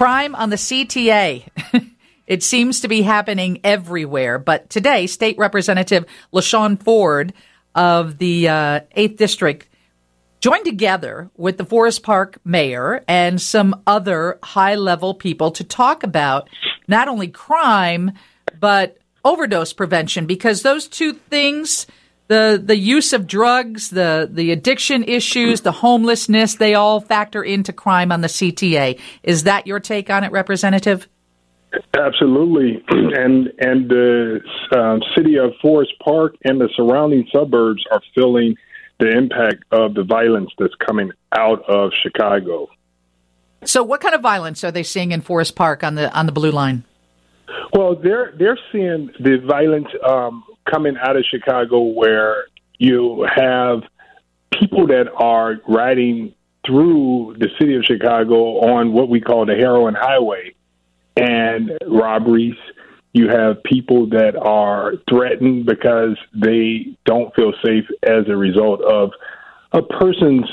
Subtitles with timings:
[0.00, 1.46] Crime on the CTA.
[2.26, 4.38] it seems to be happening everywhere.
[4.38, 7.34] But today, State Representative La Shawn Ford
[7.74, 9.68] of the uh, 8th District
[10.40, 16.02] joined together with the Forest Park mayor and some other high level people to talk
[16.02, 16.48] about
[16.88, 18.12] not only crime,
[18.58, 21.86] but overdose prevention, because those two things
[22.30, 27.72] the the use of drugs, the the addiction issues, the homelessness, they all factor into
[27.72, 29.00] crime on the CTA.
[29.24, 31.08] Is that your take on it, Representative?
[31.92, 34.40] Absolutely, and and the
[34.78, 38.54] um, city of Forest Park and the surrounding suburbs are feeling
[39.00, 42.68] the impact of the violence that's coming out of Chicago.
[43.64, 46.32] So, what kind of violence are they seeing in Forest Park on the on the
[46.32, 46.84] blue line?
[47.72, 52.46] Well, they're they're seeing the violence um, coming out of Chicago, where
[52.78, 53.82] you have
[54.52, 56.34] people that are riding
[56.66, 60.54] through the city of Chicago on what we call the heroin highway,
[61.16, 62.56] and robberies.
[63.12, 69.10] You have people that are threatened because they don't feel safe as a result of
[69.72, 70.48] a person's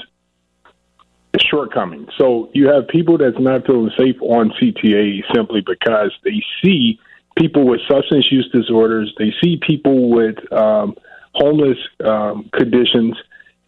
[1.39, 2.09] shortcomings.
[2.17, 6.99] So you have people that's not feeling safe on CTA simply because they see
[7.37, 10.95] people with substance use disorders, they see people with um,
[11.33, 13.15] homeless um, conditions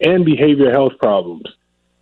[0.00, 1.44] and behavioral health problems.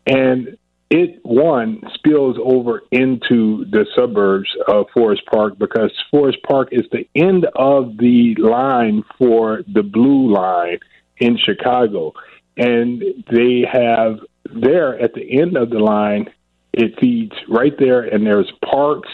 [0.06, 0.56] And
[0.90, 7.06] it, one, spills over into the suburbs of Forest Park because Forest Park is the
[7.14, 10.78] end of the line for the blue line
[11.18, 12.14] in Chicago.
[12.56, 16.30] And they have there at the end of the line,
[16.72, 19.10] it feeds right there, and there's parks,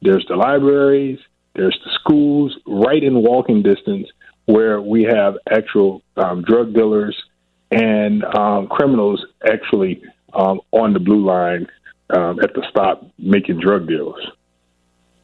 [0.00, 1.18] there's the libraries,
[1.54, 4.08] there's the schools right in walking distance
[4.46, 7.16] where we have actual um, drug dealers
[7.70, 10.02] and um, criminals actually
[10.34, 11.66] um, on the blue line
[12.10, 14.16] um, at the stop making drug deals.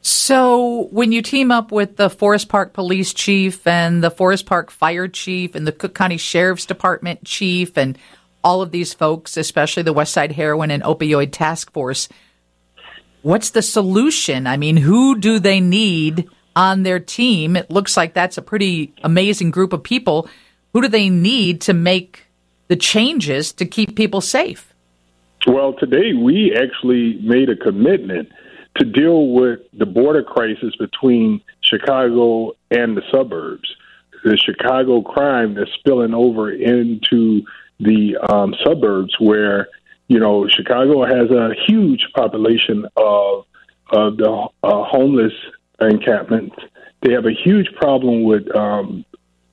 [0.01, 4.71] So, when you team up with the Forest Park Police Chief and the Forest Park
[4.71, 7.99] Fire Chief and the Cook County Sheriff's Department Chief and
[8.45, 12.09] all of these folks, especially the West Side Heroin and Opioid Task Force,
[13.29, 14.47] what's the solution?
[14.47, 17.57] I mean, who do they need on their team?
[17.57, 20.31] It looks like that's a pretty amazing group of people.
[20.73, 22.25] Who do they need to make
[22.69, 24.73] the changes to keep people safe?
[25.47, 28.31] Well, today we actually made a commitment
[28.79, 33.69] to deal with the border crisis between Chicago and the suburbs.
[34.25, 37.43] The Chicago crime that's spilling over into
[37.79, 39.69] the um, suburbs where
[40.09, 43.45] you know Chicago has a huge population of
[43.91, 45.33] of the uh, homeless
[45.81, 46.57] encampments.
[47.01, 49.05] They have a huge problem with um,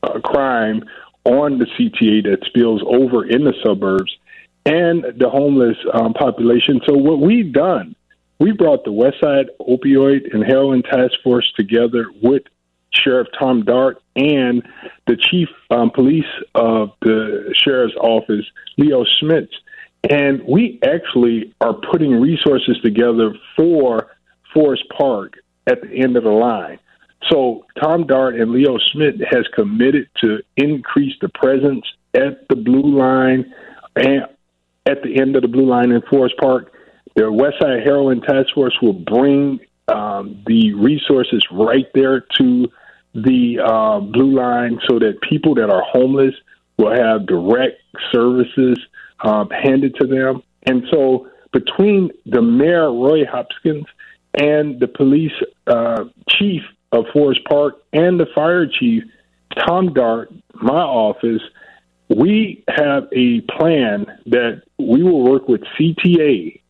[0.03, 0.83] uh, crime
[1.25, 4.15] on the CTA that spills over in the suburbs
[4.65, 6.81] and the homeless um, population.
[6.87, 7.95] So what we've done,
[8.39, 12.43] we brought the West Side Opioid and Heroin Task Force together with
[12.91, 14.63] Sheriff Tom Dart and
[15.07, 18.45] the chief um, police of the sheriff's office,
[18.77, 19.53] Leo Schmitz.
[20.09, 24.11] And we actually are putting resources together for
[24.53, 25.33] Forest Park
[25.67, 26.79] at the end of the line.
[27.29, 32.97] So Tom Dart and Leo Schmitz has committed to increase the presence at the blue
[32.97, 33.53] line
[33.95, 34.25] and
[34.85, 36.71] at the end of the blue line in Forest Park.
[37.15, 42.67] The West Side Heroin Task Force will bring um, the resources right there to
[43.15, 46.35] the uh, blue line so that people that are homeless
[46.77, 48.77] will have direct services
[49.25, 50.43] um, handed to them.
[50.63, 53.85] And so between the mayor, Rory Hoskins,
[54.33, 55.31] and the police
[55.67, 59.03] uh, chief of Forest Park and the fire chief,
[59.65, 61.41] Tom Dart, my office,
[62.09, 66.61] we have a plan that we will work with CTA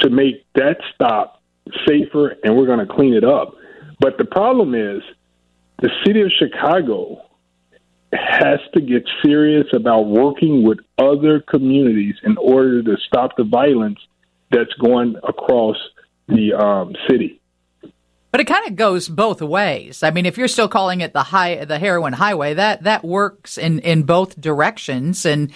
[0.00, 1.42] to make that stop
[1.86, 3.54] safer and we're going to clean it up.
[3.98, 5.02] But the problem is
[5.80, 7.25] the city of Chicago
[8.12, 13.98] has to get serious about working with other communities in order to stop the violence
[14.50, 15.76] that's going across
[16.28, 17.40] the um, city.
[18.30, 20.02] But it kind of goes both ways.
[20.02, 23.56] I mean, if you're still calling it the high, the heroin highway, that that works
[23.56, 25.24] in in both directions.
[25.24, 25.52] And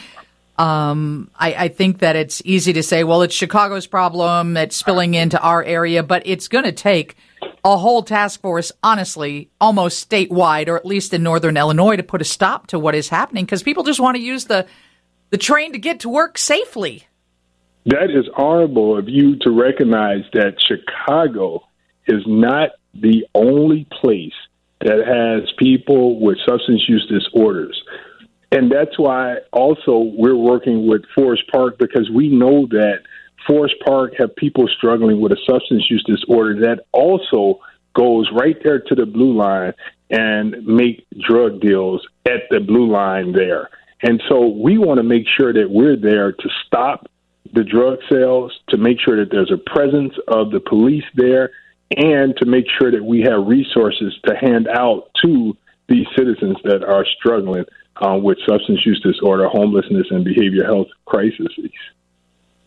[0.56, 5.14] um, I, I think that it's easy to say, well, it's Chicago's problem, it's spilling
[5.14, 7.16] into our area, but it's going to take
[7.64, 12.20] a whole task force, honestly, almost statewide, or at least in northern Illinois, to put
[12.20, 14.66] a stop to what is happening because people just want to use the
[15.30, 17.06] the train to get to work safely.
[17.86, 21.62] That is honorable of you to recognize that Chicago
[22.06, 24.34] is not the only place
[24.80, 27.80] that has people with substance use disorders.
[28.52, 33.02] And that's why also we're working with Forest Park because we know that
[33.46, 37.60] Forest Park have people struggling with a substance use disorder that also
[37.94, 39.72] goes right there to the blue line
[40.10, 43.70] and make drug deals at the blue line there.
[44.02, 47.08] And so we want to make sure that we're there to stop
[47.52, 51.50] the drug sales, to make sure that there's a presence of the police there,
[51.96, 55.56] and to make sure that we have resources to hand out to
[55.88, 57.64] these citizens that are struggling
[57.96, 61.48] uh, with substance use disorder, homelessness, and behavioral health crises.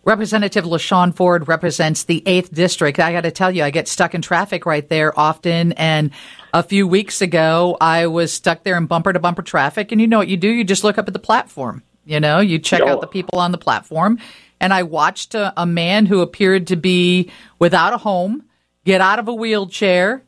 [0.06, 3.00] Representative La Shawn Ford represents the 8th District.
[3.00, 5.72] I got to tell you, I get stuck in traffic right there often.
[5.74, 6.12] And
[6.54, 9.92] a few weeks ago, I was stuck there in bumper to bumper traffic.
[9.92, 10.50] And you know what you do?
[10.50, 11.84] You just look up at the platform.
[12.06, 14.20] You know, you check out the people on the platform.
[14.60, 18.44] And I watched a, a man who appeared to be without a home
[18.86, 20.24] get out of a wheelchair,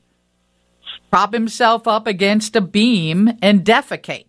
[1.09, 4.25] prop himself up against a beam, and defecate.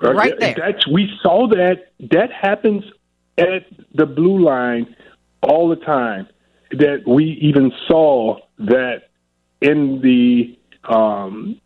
[0.00, 0.54] Right there.
[0.58, 1.92] That's, we saw that.
[2.10, 2.82] That happens
[3.38, 4.94] at the blue line
[5.42, 6.28] all the time.
[6.72, 9.02] That we even saw that
[9.60, 10.58] in the
[10.92, 11.60] um,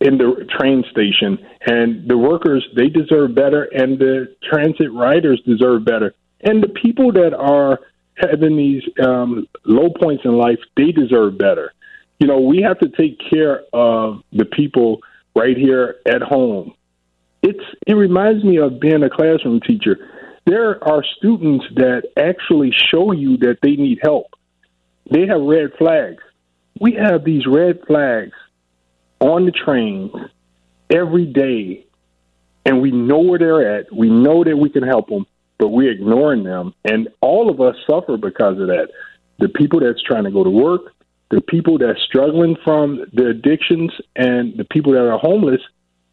[0.00, 5.84] in the train station, and the workers they deserve better, and the transit riders deserve
[5.84, 7.80] better, and the people that are
[8.16, 11.72] having these um, low points in life they deserve better.
[12.18, 15.00] You know, we have to take care of the people
[15.36, 16.74] right here at home.
[17.42, 19.98] It's it reminds me of being a classroom teacher
[20.48, 24.28] there are students that actually show you that they need help.
[25.10, 26.22] They have red flags.
[26.80, 28.32] We have these red flags
[29.20, 30.12] on the trains
[30.88, 31.86] every day,
[32.64, 33.92] and we know where they're at.
[33.92, 35.26] We know that we can help them,
[35.58, 36.72] but we're ignoring them.
[36.84, 38.88] And all of us suffer because of that.
[39.38, 40.94] The people that's trying to go to work,
[41.30, 45.60] the people that's struggling from the addictions, and the people that are homeless,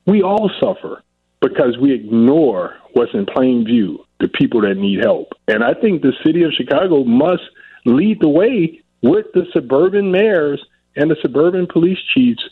[0.05, 1.01] we all suffer
[1.39, 5.33] because we ignore what's in plain view the people that need help.
[5.47, 7.43] And I think the city of Chicago must
[7.85, 10.63] lead the way with the suburban mayors
[10.95, 12.43] and the suburban police chiefs.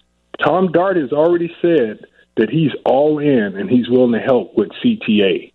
[0.44, 2.06] Tom Dart has already said
[2.38, 5.52] that he's all in and he's willing to help with CTA.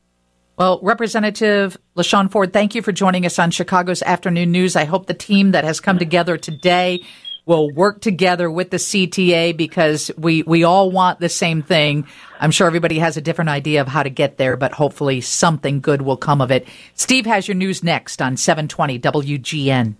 [0.57, 4.75] Well, Representative La Shawn Ford, thank you for joining us on Chicago's Afternoon News.
[4.75, 7.05] I hope the team that has come together today
[7.49, 12.07] will work together with the CTA because we, we all want the same thing.
[12.39, 15.81] I'm sure everybody has a different idea of how to get there, but hopefully something
[15.81, 16.69] good will come of it.
[16.95, 19.97] Steve has your news next on 720 WGN.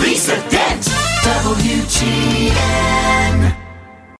[0.00, 0.84] Lisa Dent,
[1.24, 2.48] WGN.